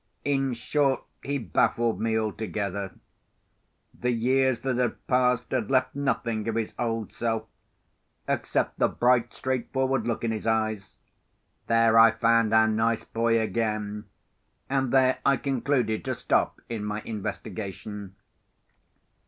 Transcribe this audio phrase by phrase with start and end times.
[0.25, 2.95] In short, he baffled me altogether.
[3.93, 7.45] The years that had passed had left nothing of his old self,
[8.27, 10.97] except the bright, straightforward look in his eyes.
[11.67, 14.05] There I found our nice boy again,
[14.67, 18.15] and there I concluded to stop in my investigation.